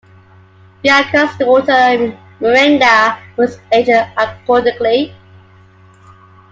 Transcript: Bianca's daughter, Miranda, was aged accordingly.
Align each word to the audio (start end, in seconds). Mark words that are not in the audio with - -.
Bianca's 0.81 1.37
daughter, 1.37 2.17
Miranda, 2.39 3.19
was 3.37 3.59
aged 3.71 3.91
accordingly. 4.17 5.15